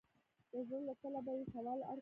د 0.51 0.53
زړه 0.67 0.79
له 0.87 0.93
تله 1.01 1.19
به 1.25 1.31
یې 1.37 1.45
سوال 1.53 1.79
اړ 1.79 1.83
کړم. 1.83 1.89